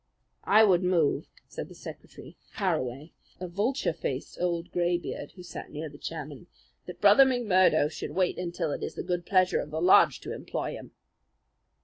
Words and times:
"I 0.49 0.63
would 0.63 0.81
move," 0.81 1.27
said 1.47 1.69
the 1.69 1.75
secretary, 1.75 2.35
Harraway, 2.53 3.11
a 3.39 3.47
vulture 3.47 3.93
faced 3.93 4.39
old 4.41 4.71
graybeard 4.71 5.33
who 5.33 5.43
sat 5.43 5.69
near 5.69 5.89
the 5.89 5.99
chairman, 5.99 6.47
"that 6.87 6.99
Brother 6.99 7.23
McMurdo 7.23 7.91
should 7.91 8.15
wait 8.15 8.39
until 8.39 8.71
it 8.71 8.81
is 8.81 8.95
the 8.95 9.03
good 9.03 9.27
pleasure 9.27 9.59
of 9.59 9.69
the 9.69 9.79
lodge 9.79 10.19
to 10.21 10.33
employ 10.33 10.71
him." 10.71 10.91